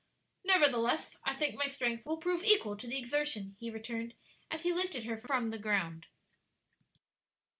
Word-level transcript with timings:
"Nevertheless, 0.43 1.15
I 1.23 1.35
think 1.35 1.53
my 1.59 1.67
strength 1.67 2.07
will 2.07 2.17
prove 2.17 2.43
equal 2.43 2.75
to 2.75 2.87
the 2.87 2.97
exertion," 2.97 3.55
he 3.59 3.69
returned, 3.69 4.15
as 4.49 4.63
he 4.63 4.73
lifted 4.73 5.03
her 5.03 5.19
from 5.19 5.51
the 5.51 5.59
ground. 5.59 6.07